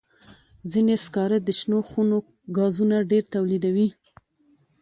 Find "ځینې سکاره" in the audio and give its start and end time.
0.71-1.37